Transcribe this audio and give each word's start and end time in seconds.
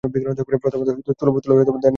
প্রথমত 0.63 0.87
স্থূল 1.07 1.29
বস্তু 1.29 1.47
লইয়া 1.49 1.63
ধ্যান 1.63 1.73
করিতে 1.73 1.77
হইবে। 1.77 1.89